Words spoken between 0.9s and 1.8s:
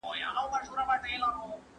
بايد وساتل سي.